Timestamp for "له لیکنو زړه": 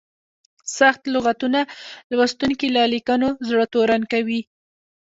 2.75-3.65